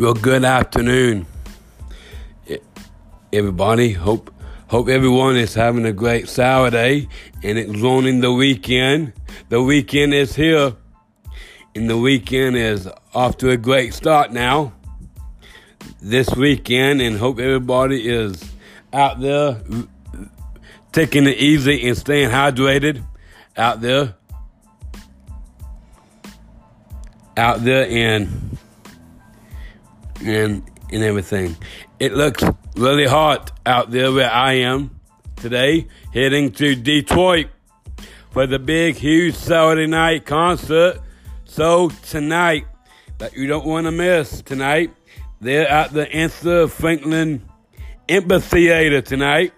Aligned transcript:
Well, 0.00 0.14
good 0.14 0.44
afternoon, 0.44 1.26
everybody. 3.32 3.90
Hope 3.90 4.32
hope 4.68 4.88
everyone 4.88 5.36
is 5.36 5.54
having 5.54 5.84
a 5.86 5.92
great 5.92 6.28
Saturday 6.28 7.08
and 7.42 7.58
it's 7.58 7.76
rolling 7.80 8.20
the 8.20 8.32
weekend. 8.32 9.12
The 9.48 9.60
weekend 9.60 10.14
is 10.14 10.36
here, 10.36 10.76
and 11.74 11.90
the 11.90 11.98
weekend 11.98 12.54
is 12.54 12.88
off 13.12 13.38
to 13.38 13.50
a 13.50 13.56
great 13.56 13.92
start 13.92 14.32
now. 14.32 14.72
This 16.00 16.30
weekend, 16.30 17.02
and 17.02 17.18
hope 17.18 17.40
everybody 17.40 18.08
is 18.08 18.40
out 18.92 19.20
there 19.20 19.60
taking 20.92 21.26
it 21.26 21.38
easy 21.38 21.88
and 21.88 21.98
staying 21.98 22.30
hydrated 22.30 23.04
out 23.56 23.80
there. 23.80 24.14
Out 27.36 27.64
there 27.64 27.88
and 27.90 28.47
and 30.24 30.62
and 30.90 31.02
everything. 31.02 31.56
It 31.98 32.14
looks 32.14 32.42
really 32.76 33.06
hot 33.06 33.52
out 33.66 33.90
there 33.90 34.12
where 34.12 34.30
I 34.30 34.54
am 34.54 34.98
today, 35.36 35.86
heading 36.12 36.52
to 36.52 36.74
Detroit 36.74 37.48
for 38.30 38.46
the 38.46 38.58
big, 38.58 38.96
huge 38.96 39.34
Saturday 39.34 39.86
night 39.86 40.24
concert. 40.24 41.00
So 41.44 41.90
tonight, 42.06 42.66
that 43.18 43.36
you 43.36 43.46
don't 43.46 43.66
want 43.66 43.86
to 43.86 43.90
miss 43.90 44.42
tonight, 44.42 44.94
they're 45.40 45.68
at 45.68 45.92
the 45.92 46.06
Aretha 46.06 46.70
Franklin 46.70 47.42
Amphitheater 48.08 49.02
tonight. 49.02 49.52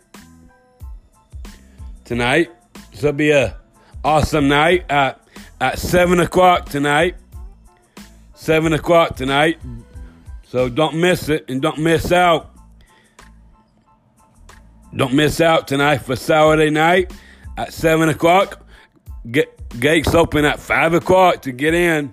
Tonight, 2.05 2.51
this 2.91 3.03
will 3.03 3.13
be 3.13 3.31
a 3.31 3.57
awesome 4.03 4.49
night 4.49 4.85
at 4.91 5.21
at 5.61 5.79
seven 5.79 6.21
o'clock 6.21 6.69
tonight. 6.69 7.17
Seven 8.35 8.73
o'clock 8.73 9.17
tonight. 9.17 9.61
So 10.51 10.69
don't 10.69 10.97
miss 10.97 11.29
it 11.29 11.49
and 11.49 11.63
don't 11.63 11.79
miss 11.79 12.11
out. 12.11 12.51
Don't 14.97 15.15
miss 15.15 15.41
out 15.41 15.69
tonight 15.69 15.99
for 15.99 16.17
Saturday 16.17 16.71
night 16.71 17.13
at 17.57 17.73
7 17.73 18.09
o'clock. 18.09 18.67
Get, 19.31 19.79
gates 19.79 20.13
open 20.13 20.45
at 20.45 20.59
5 20.59 20.95
o'clock 20.95 21.43
to 21.43 21.53
get 21.53 21.73
in. 21.73 22.13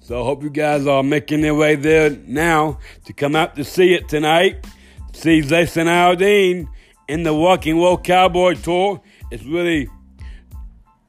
So 0.00 0.24
hope 0.24 0.42
you 0.42 0.48
guys 0.48 0.86
are 0.86 1.02
making 1.02 1.42
their 1.42 1.54
way 1.54 1.74
there 1.74 2.08
now 2.26 2.78
to 3.04 3.12
come 3.12 3.36
out 3.36 3.56
to 3.56 3.64
see 3.64 3.92
it 3.92 4.08
tonight. 4.08 4.66
See 5.12 5.42
Jason 5.42 5.86
Aldean 5.86 6.66
in 7.08 7.24
the 7.24 7.34
Walking 7.34 7.76
World 7.76 8.04
Cowboy 8.04 8.54
Tour. 8.54 9.02
It's 9.30 9.44
really 9.44 9.86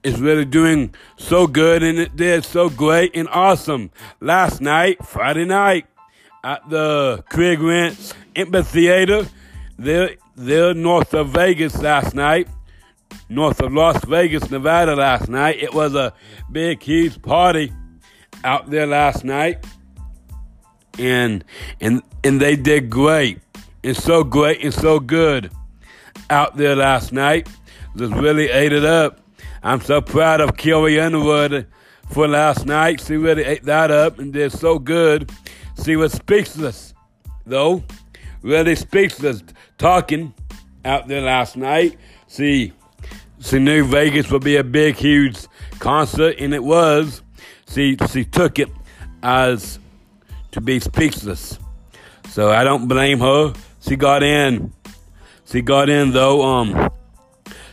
it's 0.04 0.18
really 0.18 0.46
doing 0.46 0.94
so 1.16 1.48
good 1.48 1.82
and 1.82 1.98
it 1.98 2.18
did 2.18 2.44
so 2.44 2.70
great 2.70 3.16
and 3.16 3.30
awesome 3.30 3.90
last 4.20 4.60
night, 4.60 5.06
Friday 5.06 5.46
night 5.46 5.86
at 6.44 6.68
the 6.70 7.24
Craig 7.30 7.60
Ranch 7.60 8.14
Amphitheater. 8.36 9.28
They're, 9.78 10.16
they're 10.36 10.74
north 10.74 11.14
of 11.14 11.30
Vegas 11.30 11.80
last 11.82 12.14
night, 12.14 12.48
north 13.30 13.60
of 13.62 13.74
Las 13.74 14.04
Vegas, 14.06 14.50
Nevada 14.50 14.96
last 14.96 15.30
night. 15.30 15.62
It 15.62 15.74
was 15.74 15.96
a 15.96 16.14
big, 16.52 16.82
huge 16.82 17.22
party 17.22 17.74
out 18.44 18.70
there 18.70 18.88
last 18.88 19.24
night. 19.24 19.66
And, 21.00 21.44
and, 21.80 22.02
and 22.24 22.40
they 22.40 22.56
did 22.56 22.90
great. 22.90 23.40
And 23.84 23.98
so 23.98 24.24
great 24.24 24.64
and 24.64 24.74
so 24.74 25.00
good 25.00 25.52
out 26.30 26.58
there 26.58 26.76
last 26.76 27.12
night. 27.12 27.50
Just 27.98 28.14
really 28.14 28.50
ate 28.50 28.74
it 28.74 28.86
up. 28.86 29.20
I'm 29.64 29.82
so 29.82 30.02
proud 30.02 30.42
of 30.42 30.58
Kelly 30.58 31.00
Underwood 31.00 31.68
for 32.12 32.28
last 32.28 32.66
night. 32.66 33.02
She 33.02 33.16
really 33.18 33.44
ate 33.44 33.64
that 33.64 33.92
up 33.92 34.20
and 34.20 34.32
did 34.34 34.52
so 34.52 34.80
good. 34.80 35.32
She 35.84 35.96
was 35.96 36.14
speechless, 36.14 36.94
though, 37.46 37.84
really 38.42 38.76
speechless, 38.76 39.44
talking 39.78 40.34
out 40.86 41.08
there 41.08 41.22
last 41.22 41.58
night. 41.58 41.98
She, 42.28 42.74
she 43.40 43.58
knew 43.58 43.86
Vegas 43.86 44.30
would 44.30 44.44
be 44.44 44.58
a 44.58 44.64
big, 44.64 44.96
huge 44.96 45.38
concert, 45.80 46.36
and 46.40 46.54
it 46.54 46.64
was. 46.64 47.24
She, 47.68 47.98
she 48.12 48.26
took 48.26 48.60
it 48.60 48.70
as 49.24 49.80
to 50.52 50.62
be 50.62 50.80
speechless. 50.80 51.58
So 52.30 52.52
I 52.52 52.64
don't 52.64 52.88
blame 52.88 53.20
her. 53.20 53.54
She 53.82 53.96
got 53.96 54.24
in. 54.24 54.74
She 55.46 55.62
got 55.62 55.90
in 55.90 56.12
though. 56.12 56.44
Um, 56.44 56.90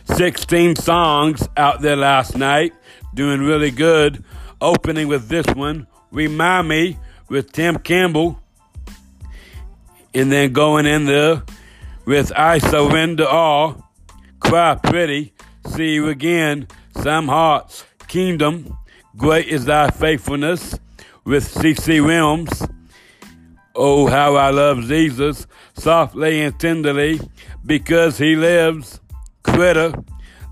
16 0.05 0.75
songs 0.77 1.47
out 1.55 1.81
there 1.81 1.95
last 1.95 2.35
night, 2.35 2.73
doing 3.13 3.41
really 3.41 3.71
good. 3.71 4.23
Opening 4.59 5.07
with 5.07 5.29
this 5.29 5.45
one, 5.55 5.87
"Remind 6.11 6.67
Me," 6.67 6.97
with 7.29 7.51
Tim 7.51 7.77
Campbell, 7.77 8.39
and 10.13 10.31
then 10.31 10.51
going 10.51 10.85
in 10.85 11.05
there 11.05 11.43
with 12.05 12.31
I 12.35 12.57
Surrender 12.57 13.27
All, 13.27 13.89
Cry 14.39 14.75
Pretty, 14.75 15.33
See 15.67 15.93
You 15.93 16.09
Again, 16.09 16.67
Some 17.01 17.27
Hearts, 17.27 17.85
Kingdom, 18.07 18.77
Great 19.15 19.47
is 19.47 19.65
Thy 19.65 19.91
Faithfulness, 19.91 20.79
with 21.23 21.53
CeCe 21.53 22.03
Winans. 22.03 22.67
Oh, 23.75 24.07
how 24.07 24.35
I 24.35 24.49
love 24.49 24.81
Jesus, 24.85 25.45
softly 25.75 26.41
and 26.41 26.59
tenderly, 26.59 27.19
because 27.65 28.17
he 28.17 28.35
lives. 28.35 28.99
Critter, 29.43 29.93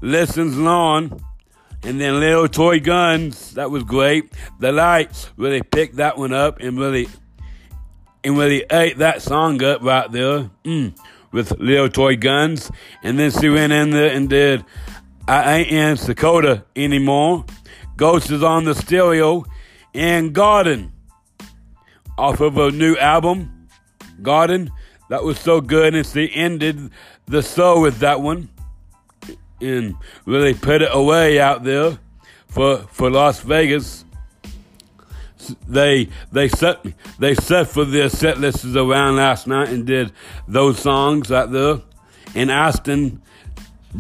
lessons 0.02 0.58
long, 0.58 1.22
and 1.84 2.02
then 2.02 2.20
Little 2.20 2.48
Toy 2.48 2.80
Guns, 2.80 3.54
that 3.54 3.72
was 3.72 3.84
great. 3.84 4.34
The 4.60 4.72
Lights 4.72 5.30
really 5.38 5.62
picked 5.62 5.98
that 5.98 6.18
one 6.18 6.34
up 6.34 6.60
and 6.60 6.78
really 6.78 7.08
and 8.24 8.38
really 8.38 8.66
ate 8.70 8.98
that 8.98 9.22
song 9.22 9.64
up 9.64 9.82
right 9.82 10.12
there 10.12 10.50
mm, 10.64 10.98
with 11.32 11.58
Little 11.60 11.90
Toy 11.90 12.18
Guns. 12.18 12.72
And 13.04 13.18
then 13.18 13.32
she 13.32 13.50
went 13.50 13.72
in 13.72 13.92
there 13.92 14.12
and 14.12 14.30
did 14.30 14.66
I 15.28 15.60
Ain't 15.60 15.70
in 15.70 15.96
Checotah 15.96 16.64
Anymore. 16.76 17.46
Ghost 17.96 18.32
is 18.32 18.44
on 18.44 18.66
the 18.66 18.76
stereo 18.76 19.46
and 19.94 20.34
Garden 20.34 20.92
off 22.18 22.40
of 22.40 22.58
a 22.58 22.72
new 22.72 22.96
album, 22.98 23.68
Garden. 24.22 24.72
That 25.10 25.24
was 25.24 25.40
so 25.40 25.62
good, 25.62 25.96
and 25.96 26.06
she 26.06 26.30
ended 26.34 26.92
the 27.28 27.42
show 27.42 27.80
with 27.80 28.00
that 28.00 28.20
one 28.20 28.50
and 29.62 29.96
really 30.26 30.54
put 30.54 30.82
it 30.82 30.90
away 30.92 31.40
out 31.40 31.64
there 31.64 31.98
for 32.48 32.78
for 32.92 33.10
Las 33.10 33.40
Vegas. 33.42 34.06
They 35.68 36.10
they 36.32 36.50
set 36.50 36.86
they 37.20 37.36
set 37.36 37.68
for 37.68 37.86
their 37.86 38.10
set 38.10 38.40
lists 38.40 38.66
around 38.76 39.16
last 39.16 39.48
night 39.48 39.70
and 39.70 39.86
did 39.86 40.12
those 40.48 40.80
songs 40.80 41.32
out 41.32 41.52
there. 41.52 41.82
And 42.36 42.52
Austin 42.52 43.22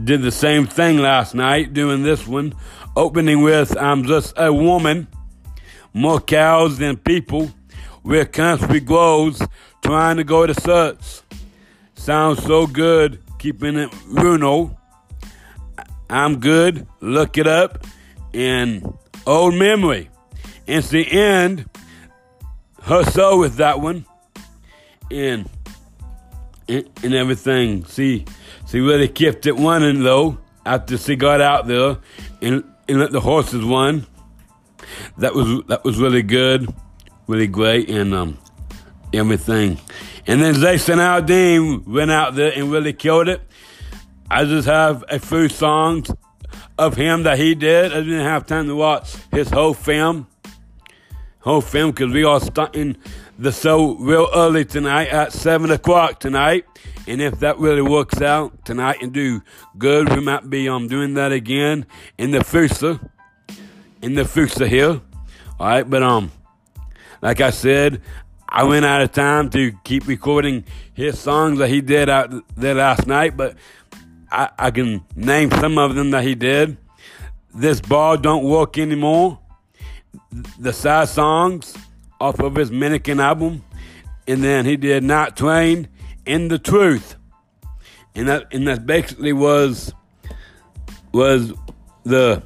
did 0.03 0.22
the 0.22 0.31
same 0.31 0.67
thing 0.67 0.97
last 0.97 1.34
night, 1.34 1.73
doing 1.73 2.03
this 2.03 2.28
one, 2.28 2.53
opening 2.96 3.41
with 3.41 3.78
"I'm 3.78 4.03
Just 4.03 4.34
a 4.38 4.51
Woman." 4.51 5.07
More 5.94 6.19
cows 6.19 6.78
than 6.78 6.97
people, 6.97 7.51
where 8.03 8.25
country 8.25 8.79
grows, 8.79 9.41
trying 9.81 10.17
to 10.17 10.23
go 10.23 10.46
to 10.46 10.53
church. 10.53 11.22
Sounds 11.96 12.44
so 12.44 12.67
good, 12.67 13.19
keeping 13.40 13.78
it 13.78 13.90
Bruno. 14.07 14.78
I'm 16.09 16.40
good. 16.40 16.88
Look 17.00 17.38
it 17.38 17.47
up. 17.47 17.85
And 18.34 18.97
old 19.25 19.56
memory. 19.56 20.09
It's 20.66 20.90
the 20.90 21.09
end. 21.09 21.69
Soul 23.12 23.40
with 23.40 23.56
that 23.56 23.81
one. 23.81 24.06
And, 25.12 25.50
and 26.67 26.90
and 27.03 27.13
everything. 27.13 27.85
See, 27.85 28.25
she 28.67 28.79
really 28.79 29.07
kept 29.07 29.46
it 29.46 29.53
running 29.53 30.03
though. 30.03 30.38
After 30.66 30.97
she 30.97 31.16
got 31.16 31.40
out 31.40 31.66
there 31.67 31.97
and, 32.41 32.63
and 32.90 33.00
let 33.00 33.12
the 33.12 33.22
horses 33.22 33.64
run. 33.64 34.05
That 35.17 35.34
was 35.34 35.64
that 35.67 35.84
was 35.84 35.97
really 35.97 36.22
good, 36.22 36.73
really 37.28 37.47
great, 37.47 37.90
and 37.90 38.14
um, 38.14 38.37
everything. 39.14 39.79
And 40.26 40.41
then 40.41 40.55
Jason 40.55 40.99
Aldean 40.99 41.87
went 41.87 42.11
out 42.11 42.35
there 42.35 42.52
and 42.53 42.70
really 42.70 42.91
killed 42.93 43.29
it. 43.29 43.41
I 44.29 44.44
just 44.44 44.68
have 44.68 45.06
a 45.08 45.20
few 45.20 45.47
songs 45.47 46.12
of 46.78 46.96
him 46.96 47.24
that 47.24 47.38
he 47.38 47.56
did. 47.56 47.94
I 47.94 48.02
didn't 48.02 48.26
have 48.26 48.46
time 48.46 48.68
to 48.68 48.76
watch 48.76 49.16
his 49.32 49.50
whole 49.50 49.74
film, 49.74 50.28
whole 51.40 51.62
film, 51.62 51.91
because 51.91 52.14
we 52.14 52.26
are 52.26 52.41
starting 52.41 52.97
the 53.40 53.53
show 53.53 53.96
real 53.96 54.28
early 54.35 54.66
tonight 54.66 55.08
at 55.08 55.32
seven 55.32 55.72
o'clock 55.72 56.20
tonight. 56.20 56.66
And 57.08 57.22
if 57.22 57.40
that 57.40 57.58
really 57.58 57.82
works 57.82 58.22
out 58.22 58.66
tonight 58.66 58.97
and 59.02 59.14
do 59.14 59.41
good, 59.78 60.09
we 60.09 60.20
might 60.20 60.50
be 60.50 60.68
um 60.68 60.90
doing 60.90 61.14
that 61.14 61.32
again 61.32 61.85
in 62.18 62.32
the 62.32 62.44
future, 62.44 63.00
in 64.02 64.16
the 64.16 64.26
future 64.26 64.68
here. 64.68 65.00
All 65.58 65.68
right, 65.68 65.90
but 65.90 66.03
um, 66.03 66.32
like 67.22 67.40
I 67.40 67.52
said, 67.52 68.02
I 68.50 68.64
went 68.64 68.85
out 68.85 69.02
of 69.02 69.12
time 69.12 69.50
to 69.52 69.72
keep 69.84 70.08
recording 70.08 70.66
his 70.94 71.18
songs 71.20 71.59
that 71.59 71.70
he 71.70 71.82
did 71.82 72.09
out 72.09 72.34
there 72.56 72.76
last 72.76 73.08
night, 73.08 73.35
but 73.35 73.56
I, 74.32 74.50
I 74.58 74.72
can 74.72 75.03
name 75.16 75.52
some 75.52 75.78
of 75.78 75.96
them 75.96 76.12
that 76.12 76.24
he 76.24 76.35
did. 76.35 76.78
This 77.53 77.82
Ball 77.82 78.18
Don't 78.18 78.44
Work 78.44 78.78
Anymore. 78.78 79.40
The 80.59 80.74
side 80.74 81.09
songs 81.09 81.76
off 82.20 82.40
of 82.40 82.56
his 82.56 82.72
Mannequin 82.72 83.20
album. 83.20 83.64
and 84.28 84.44
then 84.44 84.66
he 84.66 84.76
did 84.76 85.03
Not 85.03 85.38
Twain 85.38 85.88
in 86.26 86.50
the 86.50 86.59
truth, 86.59 87.16
and 88.14 88.28
that 88.28 88.53
and 88.53 88.68
that 88.68 88.85
basically 88.85 89.34
was 89.34 89.94
was 91.14 91.53
the 92.03 92.44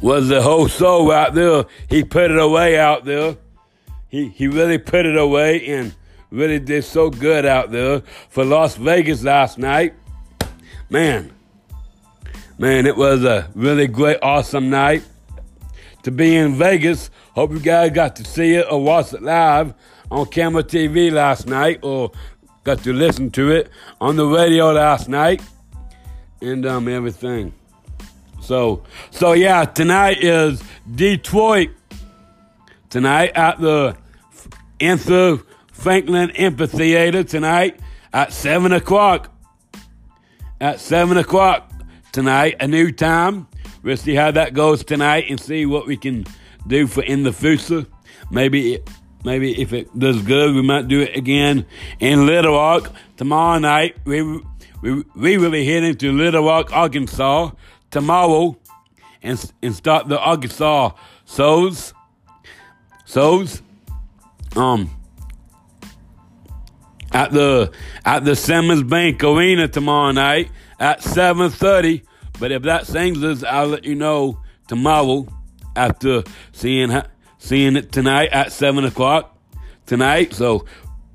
was 0.00 0.28
the 0.28 0.40
whole 0.40 0.68
soul 0.68 1.12
out 1.12 1.34
there. 1.34 1.64
He 1.88 2.04
put 2.04 2.30
it 2.30 2.38
away 2.38 2.78
out 2.78 3.04
there. 3.04 3.36
He 4.08 4.28
he 4.28 4.48
really 4.48 4.78
put 4.78 5.04
it 5.04 5.16
away 5.16 5.66
and 5.66 5.94
really 6.30 6.58
did 6.58 6.84
so 6.84 7.10
good 7.10 7.46
out 7.46 7.70
there 7.70 8.02
for 8.28 8.44
Las 8.44 8.76
Vegas 8.76 9.22
last 9.22 9.58
night. 9.58 9.94
Man, 10.90 11.32
man, 12.58 12.86
it 12.86 12.96
was 12.96 13.24
a 13.24 13.50
really 13.54 13.86
great, 13.86 14.18
awesome 14.22 14.70
night 14.70 15.02
to 16.02 16.10
be 16.10 16.36
in 16.36 16.54
Vegas. 16.54 17.10
Hope 17.34 17.52
you 17.52 17.60
guys 17.60 17.90
got 17.90 18.16
to 18.16 18.24
see 18.24 18.54
it 18.54 18.66
or 18.70 18.82
watch 18.82 19.12
it 19.12 19.22
live 19.22 19.74
on 20.10 20.26
camera 20.26 20.62
TV 20.62 21.12
last 21.12 21.46
night 21.46 21.80
or 21.82 22.10
got 22.64 22.82
to 22.82 22.92
listen 22.92 23.30
to 23.30 23.50
it 23.50 23.70
on 24.00 24.16
the 24.16 24.26
radio 24.26 24.72
last 24.72 25.08
night 25.08 25.42
and 26.40 26.66
um 26.66 26.88
everything. 26.88 27.52
So 28.40 28.82
so 29.10 29.32
yeah, 29.32 29.64
tonight 29.64 30.22
is 30.22 30.62
Detroit. 30.94 31.70
Tonight 32.90 33.32
at 33.34 33.60
the 33.60 33.96
Aretha 34.80 35.44
Franklin 35.78 36.32
Amphitheater 36.32 37.22
tonight 37.22 37.78
at 38.12 38.32
seven 38.32 38.72
o'clock. 38.72 39.32
At 40.60 40.80
seven 40.80 41.16
o'clock 41.16 41.70
tonight, 42.10 42.56
a 42.58 42.66
new 42.66 42.90
time. 42.90 43.46
We'll 43.84 43.96
see 43.96 44.16
how 44.16 44.32
that 44.32 44.54
goes 44.54 44.84
tonight 44.84 45.26
and 45.30 45.38
see 45.38 45.66
what 45.66 45.86
we 45.86 45.96
can 45.96 46.26
do 46.66 46.88
for 46.88 47.04
in 47.04 47.22
the 47.22 47.32
future. 47.32 47.86
Maybe 48.28 48.80
maybe 49.24 49.60
if 49.60 49.72
it 49.72 49.96
does 49.96 50.20
good, 50.22 50.52
we 50.56 50.62
might 50.62 50.88
do 50.88 51.00
it 51.00 51.16
again 51.16 51.64
in 52.00 52.26
Little 52.26 52.54
Rock 52.54 52.92
tomorrow 53.16 53.60
night. 53.60 53.98
We 54.04 54.22
we 54.82 55.04
we 55.14 55.38
will 55.38 55.52
be 55.52 55.64
heading 55.64 55.94
to 55.94 56.10
Little 56.10 56.44
Rock, 56.44 56.72
Arkansas 56.72 57.52
tomorrow, 57.92 58.58
and 59.22 59.52
and 59.62 59.76
start 59.76 60.08
the 60.08 60.18
Arkansas 60.18 60.90
shows. 61.24 61.94
Shows. 63.06 63.62
Um. 64.56 64.97
At 67.12 67.32
the 67.32 67.72
at 68.04 68.24
the 68.24 68.36
Simmons 68.36 68.82
Bank 68.82 69.24
Arena 69.24 69.66
tomorrow 69.68 70.12
night 70.12 70.50
at 70.78 71.02
seven 71.02 71.50
thirty. 71.50 72.02
But 72.38 72.52
if 72.52 72.62
that 72.62 72.86
sings 72.86 73.22
us, 73.24 73.42
I'll 73.42 73.68
let 73.68 73.84
you 73.84 73.94
know 73.94 74.40
tomorrow 74.68 75.26
after 75.74 76.22
seeing 76.52 76.90
seeing 77.38 77.76
it 77.76 77.92
tonight 77.92 78.30
at 78.30 78.52
seven 78.52 78.84
o'clock 78.84 79.36
tonight. 79.86 80.34
So 80.34 80.66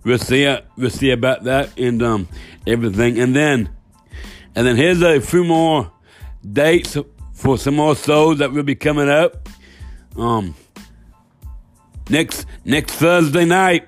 we'll 0.04 0.18
see 0.18 0.58
we'll 0.76 0.90
see 0.90 1.12
about 1.12 1.44
that 1.44 1.78
and 1.78 2.02
um 2.02 2.28
everything. 2.66 3.20
And 3.20 3.36
then 3.36 3.70
and 4.56 4.66
then 4.66 4.76
here's 4.76 5.02
a 5.02 5.22
few 5.22 5.44
more 5.44 5.92
dates 6.52 6.98
for 7.34 7.58
some 7.58 7.76
more 7.76 7.96
shows 7.96 8.40
that 8.40 8.52
will 8.52 8.64
be 8.64 8.76
coming 8.76 9.10
up. 9.10 9.48
Um 10.18 10.56
next 12.10 12.46
next 12.66 12.96
Thursday 12.96 13.46
night, 13.46 13.88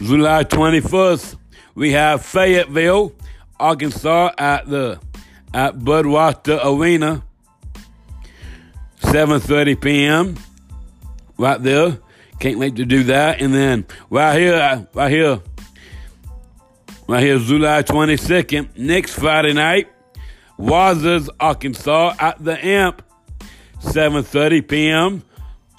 July 0.00 0.44
twenty 0.44 0.80
first, 0.80 1.36
we 1.74 1.92
have 1.92 2.24
Fayetteville, 2.24 3.12
Arkansas 3.58 4.32
at 4.38 4.68
the 4.68 5.00
at 5.52 5.78
Budweiser 5.78 6.60
Arena. 6.64 7.24
7:30 9.00 9.80
p.m. 9.80 10.36
right 11.36 11.62
there. 11.62 11.98
Can't 12.40 12.58
wait 12.58 12.76
to 12.76 12.84
do 12.84 13.04
that. 13.04 13.40
And 13.40 13.54
then 13.54 13.86
right 14.10 14.38
here, 14.38 14.86
right 14.92 15.10
here, 15.10 15.40
right 17.06 17.22
here, 17.22 17.38
July 17.38 17.82
22nd, 17.82 18.76
next 18.76 19.14
Friday 19.14 19.52
night, 19.52 19.88
Wazers, 20.56 21.30
Arkansas 21.40 22.14
at 22.18 22.42
the 22.44 22.64
Amp, 22.64 23.02
7:30 23.80 24.68
p.m. 24.68 25.22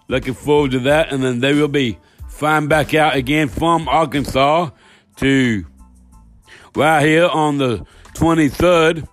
Looking 0.07 0.33
forward 0.33 0.71
to 0.71 0.79
that. 0.79 1.11
And 1.11 1.23
then 1.23 1.39
they 1.39 1.53
will 1.53 1.67
be 1.67 1.97
flying 2.39 2.69
back 2.69 2.93
out 2.93 3.17
again 3.17 3.49
from 3.49 3.89
Arkansas 3.89 4.69
to 5.17 5.65
right 6.73 7.05
here 7.05 7.27
on 7.27 7.57
the 7.57 7.85
23rd, 8.13 9.05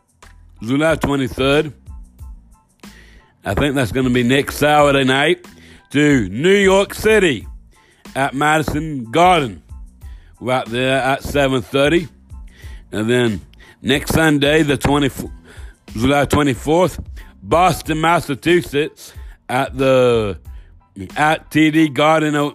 July 0.63 0.95
23rd. 0.95 1.73
I 3.45 3.55
think 3.55 3.75
that's 3.75 3.91
going 3.91 4.07
to 4.07 4.13
be 4.13 4.23
next 4.23 4.59
Saturday 4.59 5.03
night 5.03 5.45
to 5.91 6.29
New 6.29 6.55
York 6.55 6.95
City 6.95 7.49
at 8.15 8.33
Madison 8.33 9.11
Garden, 9.11 9.61
right 10.41 10.67
there 10.67 11.03
at 11.03 11.23
7:30, 11.23 12.09
and 12.93 13.11
then 13.11 13.41
next 13.83 14.15
Sunday, 14.15 14.63
the 14.63 14.79
24th, 14.79 15.33
July 15.95 16.27
24th, 16.27 17.05
Boston, 17.43 18.01
Massachusetts, 18.01 19.15
at 19.49 19.77
the 19.77 20.39
at 21.17 21.51
TD 21.51 21.93
Garden, 21.93 22.37
uh, 22.37 22.53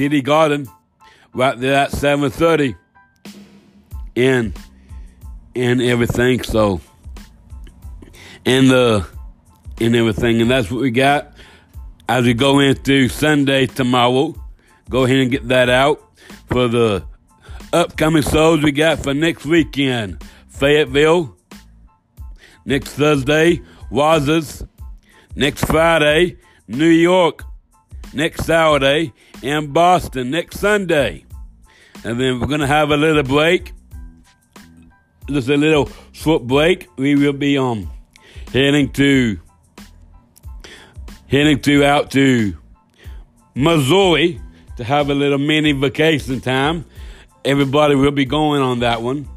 TD 0.00 0.24
Garden, 0.24 0.66
right 1.34 1.60
there 1.60 1.74
at 1.74 1.90
7:30, 1.90 2.74
and 4.16 4.58
and 5.54 5.82
everything. 5.82 6.42
So, 6.42 6.80
and 8.46 8.70
the 8.70 9.06
and 9.78 9.94
everything. 9.94 10.40
And 10.40 10.50
that's 10.50 10.70
what 10.70 10.80
we 10.80 10.90
got 10.90 11.34
as 12.08 12.24
we 12.24 12.32
go 12.32 12.60
into 12.60 13.10
Sunday 13.10 13.66
tomorrow. 13.66 14.34
Go 14.88 15.04
ahead 15.04 15.18
and 15.18 15.30
get 15.30 15.48
that 15.48 15.68
out 15.68 16.02
for 16.46 16.66
the 16.66 17.04
upcoming 17.70 18.22
shows 18.22 18.62
we 18.62 18.72
got 18.72 19.02
for 19.02 19.12
next 19.12 19.44
weekend. 19.44 20.24
Fayetteville, 20.48 21.36
next 22.64 22.92
Thursday, 22.92 23.60
Wazas, 23.90 24.64
next 25.36 25.66
Friday, 25.66 26.38
New 26.68 26.88
York, 26.88 27.44
next 28.12 28.44
Saturday, 28.44 29.12
and 29.42 29.72
Boston 29.72 30.30
next 30.30 30.58
Sunday. 30.58 31.24
And 32.04 32.20
then 32.20 32.40
we're 32.40 32.46
going 32.46 32.60
to 32.60 32.66
have 32.66 32.90
a 32.90 32.96
little 32.96 33.22
break. 33.22 33.72
Just 35.28 35.48
a 35.48 35.56
little 35.56 35.90
short 36.12 36.46
break. 36.46 36.88
We 36.96 37.14
will 37.14 37.32
be 37.32 37.56
um, 37.58 37.90
heading 38.52 38.90
to 38.92 39.38
heading 41.28 41.60
to 41.60 41.84
out 41.84 42.10
to 42.10 42.56
Missouri 43.54 44.40
to 44.76 44.84
have 44.84 45.10
a 45.10 45.14
little 45.14 45.38
mini 45.38 45.72
vacation 45.72 46.40
time. 46.40 46.84
Everybody 47.44 47.94
will 47.94 48.10
be 48.10 48.24
going 48.24 48.62
on 48.62 48.80
that 48.80 49.02
one. 49.02 49.28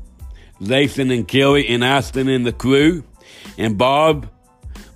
Jason 0.62 1.12
and 1.12 1.28
Kelly 1.28 1.68
and 1.68 1.84
Aston 1.84 2.30
and 2.30 2.46
the 2.46 2.54
crew, 2.54 3.04
and 3.58 3.78
Bob, 3.78 4.30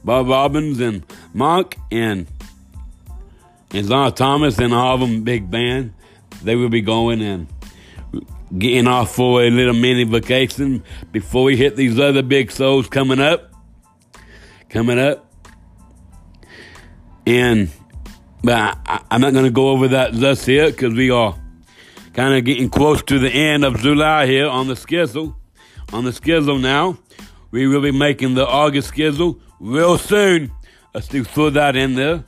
Bob 0.03 0.27
Robbins 0.27 0.79
and 0.79 1.05
Monk 1.34 1.77
and 1.91 2.27
and 3.71 3.86
Zon 3.86 4.13
Thomas 4.13 4.57
and 4.59 4.74
all 4.74 4.95
of 4.95 5.01
them 5.01 5.24
big 5.24 5.50
band. 5.50 5.93
They 6.43 6.55
will 6.55 6.69
be 6.69 6.81
going 6.81 7.21
and 7.21 7.47
getting 8.57 8.88
off 8.88 9.15
for 9.15 9.43
a 9.43 9.50
little 9.50 9.74
mini 9.74 10.03
vacation 10.03 10.83
before 11.12 11.43
we 11.43 11.57
hit 11.57 11.75
these 11.75 12.00
other 12.00 12.21
big 12.21 12.51
shows 12.51 12.88
coming 12.88 13.19
up. 13.19 13.51
Coming 14.69 15.00
up. 15.00 15.31
And 17.25 17.69
but 18.43 18.77
I, 18.86 19.01
am 19.12 19.21
not 19.21 19.33
going 19.33 19.45
to 19.45 19.51
go 19.51 19.69
over 19.69 19.89
that 19.89 20.13
just 20.13 20.45
here 20.45 20.69
because 20.69 20.93
we 20.93 21.09
are 21.09 21.36
kind 22.13 22.36
of 22.36 22.45
getting 22.45 22.69
close 22.69 23.01
to 23.03 23.19
the 23.19 23.29
end 23.29 23.65
of 23.65 23.77
July 23.79 24.25
here 24.25 24.47
on 24.47 24.67
the 24.67 24.75
schedule. 24.75 25.36
On 25.91 26.05
the 26.05 26.13
schedule 26.13 26.57
now, 26.57 26.97
we 27.51 27.67
will 27.67 27.81
be 27.81 27.91
making 27.91 28.36
the 28.36 28.47
August 28.47 28.89
schedule 28.89 29.39
real 29.59 29.97
soon. 29.97 30.51
Let's 30.93 31.07
do 31.07 31.24
throw 31.24 31.50
that 31.50 31.75
in 31.75 31.95
there 31.95 32.24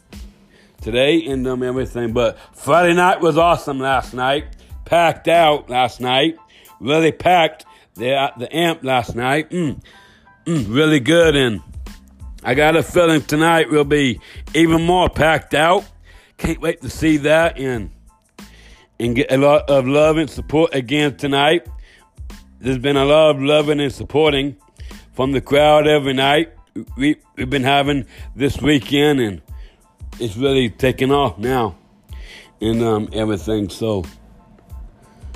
today 0.82 1.26
and 1.26 1.48
um, 1.48 1.64
everything. 1.64 2.14
But 2.14 2.38
Friday 2.56 2.94
night 2.94 3.22
was 3.22 3.38
awesome 3.38 3.80
last 3.80 4.14
night. 4.14 4.46
Packed 4.86 5.28
out 5.28 5.70
last 5.70 6.02
night. 6.02 6.38
Really 6.80 7.12
packed 7.12 7.66
at 8.02 8.38
the 8.40 8.54
amp 8.56 8.84
last 8.84 9.16
night. 9.16 9.50
Mm, 9.50 9.82
mm, 10.46 10.74
really 10.74 11.00
good 11.00 11.36
and 11.36 11.62
I 12.44 12.54
got 12.54 12.78
a 12.78 12.84
feeling 12.84 13.22
tonight 13.22 13.70
will 13.70 13.84
be 13.84 14.22
even 14.54 14.86
more 14.86 15.10
packed 15.10 15.54
out. 15.54 15.84
Can't 16.38 16.62
wait 16.62 16.82
to 16.82 16.90
see 16.90 17.18
that 17.18 17.60
and 17.60 17.92
and 19.00 19.16
get 19.16 19.32
a 19.32 19.38
lot 19.38 19.70
of 19.70 19.88
love 19.88 20.18
and 20.18 20.30
support 20.30 20.74
again 20.74 21.18
tonight. 21.18 21.68
There's 22.60 22.78
been 22.78 22.98
a 22.98 23.06
lot 23.06 23.32
of 23.32 23.42
loving 23.42 23.80
and 23.80 23.92
supporting 23.92 24.58
from 25.14 25.32
the 25.32 25.42
crowd 25.42 25.88
every 25.88 26.14
night. 26.14 26.54
We, 26.98 27.18
we've 27.36 27.50
been 27.50 27.64
having 27.64 28.06
this 28.36 28.62
weekend, 28.62 29.20
and 29.20 29.42
it's 30.20 30.36
really 30.36 30.70
taking 30.70 31.12
off 31.12 31.38
now, 31.38 31.76
and 32.62 32.82
um, 32.84 33.10
everything. 33.14 33.70
So, 33.70 34.04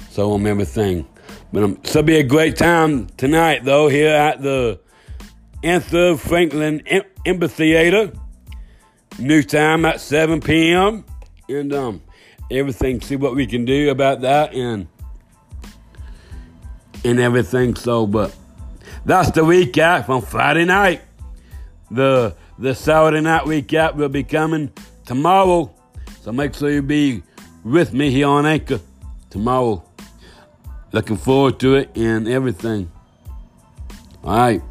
so 0.10 0.34
I'm 0.34 0.46
everything. 0.46 1.08
But 1.52 1.63
um, 1.63 1.80
it'll 1.84 2.04
be 2.04 2.18
a 2.18 2.24
great 2.24 2.58
time 2.58 3.08
tonight, 3.18 3.63
though, 3.63 3.88
here 3.88 4.13
at 4.13 4.42
the 4.42 4.80
Aretha 5.63 6.20
Franklin 6.20 6.82
Amphitheater. 7.25 8.12
New 9.20 9.44
time 9.44 9.86
at 9.86 10.02
7 10.02 10.42
p.m. 10.42 11.06
And 11.48 11.72
um, 11.72 12.02
everything, 12.50 13.00
see 13.02 13.16
what 13.16 13.36
we 13.36 13.46
can 13.46 13.66
do 13.66 13.92
about 13.92 14.22
that 14.22 14.54
and 14.54 14.88
and 17.06 17.20
everything. 17.20 17.75
So, 17.75 18.08
but 18.08 18.36
that's 19.06 19.32
the 19.32 19.42
recap 19.42 20.08
from 20.08 20.22
Friday 20.22 20.66
night. 20.66 21.02
The 21.92 22.36
the 22.57 22.75
Saturday 22.75 23.22
night 23.22 23.43
recap 23.43 23.95
will 23.95 24.10
be 24.10 24.24
coming 24.24 24.72
tomorrow. 25.05 25.74
So 26.22 26.31
make 26.31 26.55
sure 26.55 26.69
you 26.72 26.81
be 26.81 27.24
with 27.63 27.93
me 27.93 28.12
here 28.12 28.27
on 28.27 28.45
Anchor 28.45 28.79
tomorrow. 29.29 29.83
Looking 30.91 31.17
forward 31.17 31.60
to 31.62 31.75
it 31.75 31.95
and 31.95 32.27
everything. 32.27 32.91
All 34.24 34.38
right. 34.38 34.62